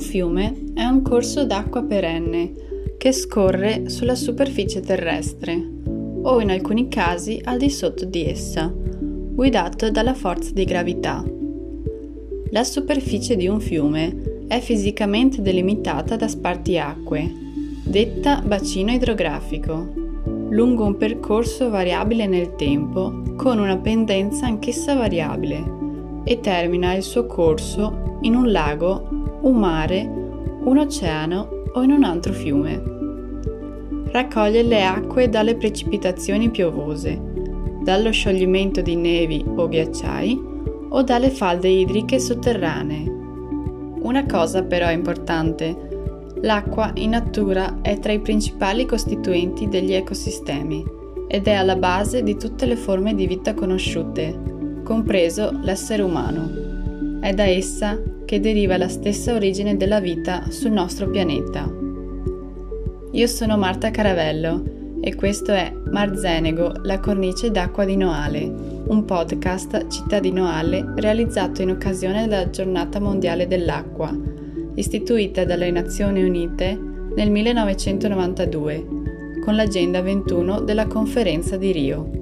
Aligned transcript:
Un 0.00 0.06
fiume 0.06 0.72
è 0.72 0.82
un 0.82 1.02
corso 1.02 1.44
d'acqua 1.44 1.82
perenne 1.82 2.54
che 2.96 3.12
scorre 3.12 3.90
sulla 3.90 4.14
superficie 4.14 4.80
terrestre 4.80 5.62
o 6.22 6.40
in 6.40 6.50
alcuni 6.50 6.88
casi 6.88 7.38
al 7.44 7.58
di 7.58 7.68
sotto 7.68 8.06
di 8.06 8.24
essa, 8.24 8.72
guidato 8.74 9.90
dalla 9.90 10.14
forza 10.14 10.52
di 10.54 10.64
gravità. 10.64 11.22
La 12.48 12.64
superficie 12.64 13.36
di 13.36 13.46
un 13.46 13.60
fiume 13.60 14.44
è 14.48 14.58
fisicamente 14.60 15.42
delimitata 15.42 16.16
da 16.16 16.28
spartiacque, 16.28 17.30
detta 17.84 18.40
bacino 18.42 18.92
idrografico, 18.92 19.92
lungo 20.48 20.86
un 20.86 20.96
percorso 20.96 21.68
variabile 21.68 22.26
nel 22.26 22.54
tempo 22.54 23.34
con 23.36 23.58
una 23.58 23.76
pendenza 23.76 24.46
anch'essa 24.46 24.94
variabile 24.94 25.62
e 26.24 26.40
termina 26.40 26.94
il 26.94 27.02
suo 27.02 27.26
corso 27.26 28.18
in 28.22 28.34
un 28.34 28.50
lago, 28.50 29.19
un 29.42 29.56
mare, 29.56 30.02
un 30.64 30.78
oceano 30.78 31.48
o 31.72 31.82
in 31.82 31.92
un 31.92 32.04
altro 32.04 32.32
fiume. 32.32 32.82
Raccoglie 34.12 34.62
le 34.62 34.84
acque 34.84 35.28
dalle 35.28 35.56
precipitazioni 35.56 36.50
piovose, 36.50 37.20
dallo 37.82 38.10
scioglimento 38.10 38.80
di 38.80 38.96
nevi 38.96 39.44
o 39.46 39.68
ghiacciai 39.68 40.48
o 40.88 41.02
dalle 41.02 41.30
falde 41.30 41.68
idriche 41.68 42.18
sotterranee. 42.18 43.18
Una 44.02 44.26
cosa 44.26 44.64
però 44.64 44.86
è 44.88 44.92
importante, 44.92 45.88
l'acqua 46.42 46.90
in 46.94 47.10
natura 47.10 47.78
è 47.82 47.98
tra 47.98 48.12
i 48.12 48.20
principali 48.20 48.84
costituenti 48.86 49.68
degli 49.68 49.92
ecosistemi 49.92 50.84
ed 51.28 51.46
è 51.46 51.52
alla 51.52 51.76
base 51.76 52.22
di 52.22 52.36
tutte 52.36 52.66
le 52.66 52.76
forme 52.76 53.14
di 53.14 53.26
vita 53.26 53.54
conosciute, 53.54 54.82
compreso 54.82 55.56
l'essere 55.62 56.02
umano. 56.02 57.18
È 57.20 57.32
da 57.32 57.44
essa 57.44 57.96
che 58.30 58.38
deriva 58.38 58.76
la 58.76 58.86
stessa 58.86 59.34
origine 59.34 59.76
della 59.76 59.98
vita 59.98 60.44
sul 60.50 60.70
nostro 60.70 61.10
pianeta. 61.10 61.68
Io 63.10 63.26
sono 63.26 63.58
Marta 63.58 63.90
Caravello 63.90 64.98
e 65.00 65.16
questo 65.16 65.50
è 65.50 65.74
Marzenego, 65.90 66.74
la 66.84 67.00
cornice 67.00 67.50
d'acqua 67.50 67.84
di 67.84 67.96
Noale, 67.96 68.42
un 68.86 69.04
podcast 69.04 69.88
città 69.88 70.20
di 70.20 70.30
Noale 70.30 70.92
realizzato 70.94 71.62
in 71.62 71.70
occasione 71.70 72.28
della 72.28 72.50
Giornata 72.50 73.00
Mondiale 73.00 73.48
dell'Acqua, 73.48 74.16
istituita 74.76 75.44
dalle 75.44 75.72
Nazioni 75.72 76.22
Unite 76.22 76.78
nel 77.16 77.32
1992, 77.32 78.86
con 79.44 79.56
l'Agenda 79.56 80.02
21 80.02 80.60
della 80.60 80.86
Conferenza 80.86 81.56
di 81.56 81.72
Rio. 81.72 82.19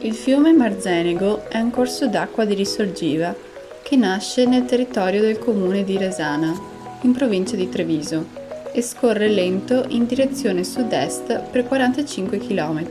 Il 0.00 0.14
fiume 0.14 0.52
Marzenego 0.52 1.48
è 1.48 1.58
un 1.58 1.70
corso 1.70 2.06
d'acqua 2.06 2.44
di 2.44 2.54
risorgiva 2.54 3.34
che 3.82 3.96
nasce 3.96 4.44
nel 4.44 4.64
territorio 4.64 5.20
del 5.20 5.40
comune 5.40 5.82
di 5.82 5.96
Resana, 5.96 6.56
in 7.00 7.12
provincia 7.12 7.56
di 7.56 7.68
Treviso, 7.68 8.26
e 8.70 8.80
scorre 8.80 9.26
lento 9.26 9.86
in 9.88 10.06
direzione 10.06 10.62
sud-est 10.62 11.40
per 11.50 11.66
45 11.66 12.38
km, 12.38 12.86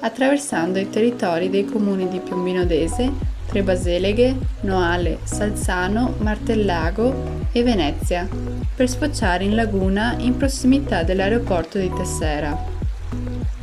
attraversando 0.00 0.78
i 0.78 0.90
territori 0.90 1.48
dei 1.48 1.64
comuni 1.64 2.08
di 2.08 2.20
Piombino 2.20 2.66
d'Ese, 2.66 3.10
Trebaseleghe, 3.46 4.36
Noale, 4.62 5.20
Salzano, 5.22 6.14
Martellago 6.18 7.46
e 7.52 7.62
Venezia, 7.62 8.28
per 8.74 8.90
sfociare 8.90 9.44
in 9.44 9.54
laguna 9.54 10.14
in 10.18 10.36
prossimità 10.36 11.04
dell'aeroporto 11.04 11.78
di 11.78 11.90
Tessera. 11.90 12.73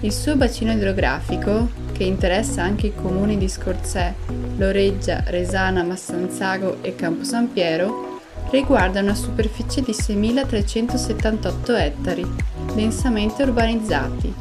Il 0.04 0.12
suo 0.12 0.36
bacino 0.36 0.72
idrografico, 0.72 1.70
che 1.92 2.04
interessa 2.06 2.64
anche 2.64 2.88
i 2.88 2.96
comuni 2.96 3.38
di 3.38 3.48
Scorzè, 3.48 4.12
Loreggia, 4.58 5.24
Resana, 5.28 5.84
Massanzago 5.84 6.78
e 6.82 6.96
Campo 6.96 7.24
San 7.24 7.54
Piero, 7.54 8.20
riguarda 8.50 9.02
una 9.02 9.14
superficie 9.14 9.82
di 9.82 9.92
6.378 9.92 11.78
ettari, 11.78 12.26
densamente 12.74 13.44
urbanizzati, 13.44 14.34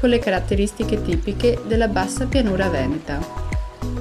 con 0.00 0.08
le 0.08 0.18
caratteristiche 0.18 1.00
tipiche 1.00 1.62
della 1.64 1.86
bassa 1.86 2.26
pianura 2.26 2.68
veneta. 2.68 3.20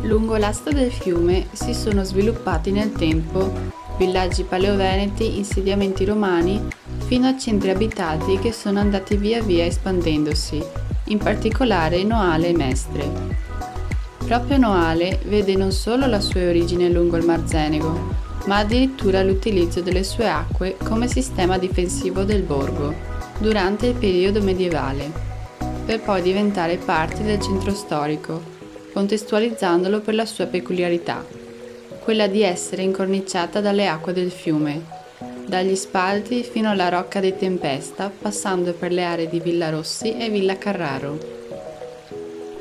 Lungo 0.02 0.35
l'asta 0.38 0.72
del 0.72 0.91
fiume 0.91 1.46
si 1.52 1.75
sono 1.75 2.03
sviluppati 2.03 2.72
nel 2.72 2.91
tempo 2.91 3.81
villaggi 3.97 4.41
paleoveneti, 4.41 5.38
insediamenti 5.38 6.06
romani, 6.06 6.59
fino 7.06 7.28
a 7.28 7.38
centri 7.38 7.69
abitati 7.69 8.40
che 8.40 8.52
sono 8.52 8.79
andati 8.79 9.16
via 9.16 9.44
via 9.44 9.66
espandendosi, 9.66 10.62
in 11.06 11.18
particolare 11.18 12.03
Noale 12.03 12.47
e 12.50 12.53
Mestre. 12.53 13.09
Proprio 14.25 14.58
Noale 14.58 15.19
vede 15.25 15.56
non 15.56 15.72
solo 15.72 16.06
la 16.06 16.22
sua 16.22 16.47
origine 16.47 16.90
lungo 16.90 17.18
il 17.18 17.25
Mar 17.25 17.44
Zenego, 17.46 18.16
ma 18.46 18.58
addirittura 18.58 19.24
l'utilizzo 19.24 19.81
delle 19.81 20.03
sue 20.03 20.30
acque 20.30 20.78
come 20.84 21.08
sistema 21.08 21.58
difensivo 21.58 22.24
del 22.24 22.41
borgo 22.41 22.94
durante 23.38 23.88
il 23.88 23.96
periodo 23.96 24.41
medievale, 24.41 25.12
per 25.86 26.02
poi 26.02 26.22
diventare 26.22 26.78
parte 26.78 27.24
del 27.24 27.41
centro 27.41 27.74
storico, 27.74 28.41
contestualizzandolo 28.94 30.00
per 30.00 30.16
la 30.16 30.25
sua 30.25 30.46
peculiarità, 30.46 31.25
quella 32.00 32.28
di 32.28 32.41
essere 32.41 32.81
incorniciata 32.81 33.59
dalle 33.59 33.88
acque 33.88 34.14
del 34.14 34.31
fiume, 34.31 35.03
dagli 35.46 35.76
spalti 35.76 36.44
fino 36.44 36.70
alla 36.70 36.90
Rocca 36.90 37.20
di 37.20 37.36
Tempesta, 37.36 38.09
passando 38.09 38.74
per 38.74 38.92
le 38.92 39.04
aree 39.04 39.30
di 39.30 39.40
Villa 39.40 39.70
Rossi 39.70 40.18
e 40.18 40.30
Villa 40.30 40.58
Carraro. 40.58 41.18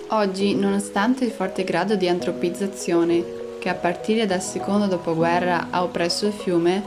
Oggi, 0.09 0.55
nonostante 0.55 1.25
il 1.25 1.31
forte 1.31 1.65
grado 1.65 1.95
di 1.95 2.09
antropizzazione 2.09 3.41
che 3.59 3.69
a 3.69 3.75
partire 3.75 4.27
dal 4.27 4.43
secondo 4.43 4.87
dopoguerra 4.87 5.69
ha 5.71 5.83
oppresso 5.83 6.27
il 6.27 6.33
fiume, 6.33 6.83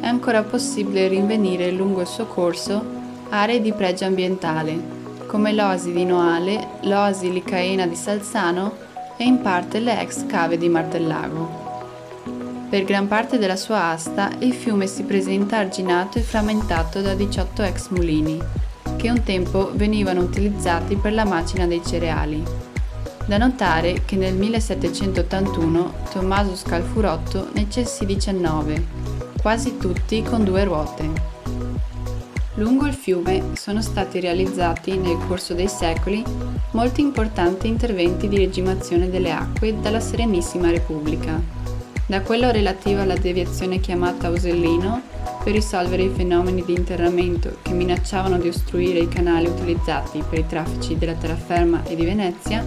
è 0.00 0.06
ancora 0.06 0.42
possibile 0.42 1.08
rinvenire 1.08 1.70
lungo 1.70 2.02
il 2.02 2.06
suo 2.06 2.26
corso 2.26 2.96
aree 3.30 3.60
di 3.60 3.72
pregio 3.72 4.04
ambientale, 4.04 4.96
come 5.26 5.52
l'oasi 5.52 5.92
di 5.92 6.04
Noale, 6.04 6.66
l'oasi 6.82 7.32
licaena 7.32 7.86
di 7.86 7.96
Salzano 7.96 8.76
e 9.16 9.24
in 9.24 9.42
parte 9.42 9.80
le 9.80 10.00
ex 10.00 10.24
cave 10.26 10.56
di 10.56 10.68
Martellago. 10.68 11.67
Per 12.68 12.84
gran 12.84 13.08
parte 13.08 13.38
della 13.38 13.56
sua 13.56 13.84
asta 13.84 14.30
il 14.40 14.52
fiume 14.52 14.86
si 14.86 15.04
presenta 15.04 15.56
arginato 15.56 16.18
e 16.18 16.20
frammentato 16.20 17.00
da 17.00 17.14
18 17.14 17.62
ex 17.62 17.88
mulini, 17.88 18.38
che 18.96 19.08
un 19.08 19.22
tempo 19.22 19.70
venivano 19.74 20.20
utilizzati 20.20 20.96
per 20.96 21.14
la 21.14 21.24
macina 21.24 21.66
dei 21.66 21.80
cereali. 21.82 22.44
Da 23.24 23.38
notare 23.38 24.02
che 24.04 24.16
nel 24.16 24.34
1781 24.34 25.92
Tommaso 26.12 26.54
Scalfurotto 26.54 27.48
ne 27.54 27.70
cessì 27.70 28.04
19, 28.04 28.86
quasi 29.40 29.78
tutti 29.78 30.22
con 30.22 30.44
due 30.44 30.64
ruote. 30.64 31.36
Lungo 32.56 32.84
il 32.84 32.94
fiume 32.94 33.52
sono 33.54 33.80
stati 33.80 34.20
realizzati 34.20 34.98
nel 34.98 35.16
corso 35.26 35.54
dei 35.54 35.68
secoli 35.68 36.22
molti 36.72 37.00
importanti 37.00 37.66
interventi 37.66 38.28
di 38.28 38.36
regimazione 38.36 39.08
delle 39.08 39.32
acque 39.32 39.80
dalla 39.80 40.00
Serenissima 40.00 40.68
Repubblica 40.70 41.57
da 42.08 42.22
quello 42.22 42.50
relativo 42.50 43.02
alla 43.02 43.18
deviazione 43.18 43.80
chiamata 43.80 44.28
Ausellino 44.28 45.02
per 45.44 45.52
risolvere 45.52 46.04
i 46.04 46.08
fenomeni 46.08 46.64
di 46.64 46.72
interramento 46.72 47.58
che 47.60 47.72
minacciavano 47.72 48.38
di 48.38 48.48
ostruire 48.48 49.00
i 49.00 49.08
canali 49.08 49.46
utilizzati 49.46 50.24
per 50.26 50.38
i 50.38 50.46
traffici 50.46 50.96
della 50.96 51.12
terraferma 51.12 51.84
e 51.84 51.94
di 51.94 52.06
Venezia, 52.06 52.64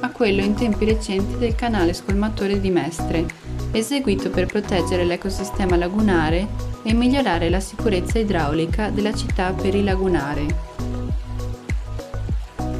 a 0.00 0.10
quello 0.10 0.42
in 0.42 0.54
tempi 0.54 0.84
recenti 0.84 1.38
del 1.38 1.54
canale 1.54 1.94
scolmatore 1.94 2.60
di 2.60 2.68
Mestre, 2.68 3.24
eseguito 3.72 4.28
per 4.28 4.46
proteggere 4.46 5.04
l'ecosistema 5.04 5.76
lagunare 5.76 6.46
e 6.82 6.92
migliorare 6.92 7.48
la 7.48 7.60
sicurezza 7.60 8.18
idraulica 8.18 8.90
della 8.90 9.14
città 9.14 9.50
perilagunare. 9.52 10.72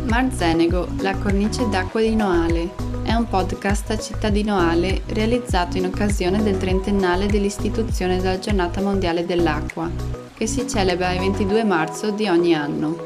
Mar 0.04 0.30
Zenego, 0.30 0.86
la 0.98 1.16
cornice 1.16 1.66
d'acqua 1.70 2.02
di 2.02 2.14
Noale, 2.14 2.93
è 3.14 3.16
un 3.16 3.28
podcast 3.28 3.90
a 3.90 3.98
cittadino 3.98 4.58
Ale 4.58 5.02
realizzato 5.06 5.76
in 5.76 5.86
occasione 5.86 6.42
del 6.42 6.58
trentennale 6.58 7.26
dell'istituzione 7.26 8.16
della 8.16 8.40
Giornata 8.40 8.80
Mondiale 8.80 9.24
dell'Acqua, 9.24 9.88
che 10.34 10.48
si 10.48 10.68
celebra 10.68 11.12
il 11.12 11.20
22 11.20 11.62
marzo 11.62 12.10
di 12.10 12.26
ogni 12.26 12.56
anno. 12.56 12.96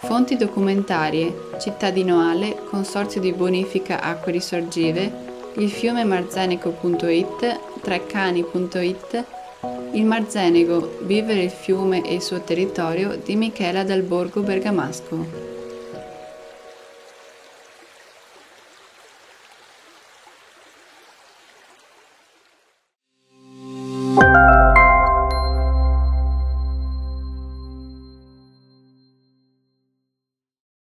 Fonti 0.00 0.36
documentarie, 0.36 1.50
cittadino 1.60 2.28
Ale, 2.28 2.64
Consorzio 2.68 3.20
di 3.20 3.32
Bonifica 3.32 4.00
Acque 4.00 4.32
Risorgive, 4.32 5.12
il 5.58 5.70
fiume 5.70 6.02
marzenego.it, 6.02 7.60
treccani.it, 7.80 9.24
il 9.92 10.04
Marzenego, 10.04 10.98
vivere 11.02 11.44
il 11.44 11.50
fiume 11.50 12.02
e 12.02 12.14
il 12.14 12.22
suo 12.22 12.40
territorio 12.40 13.16
di 13.24 13.36
Michela 13.36 13.84
Dal 13.84 14.02
Borgo 14.02 14.40
Bergamasco. 14.40 15.47